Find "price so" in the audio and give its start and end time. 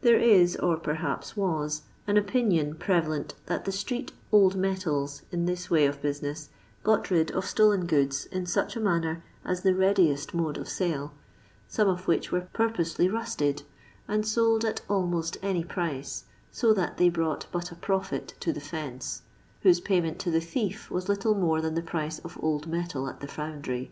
15.62-16.72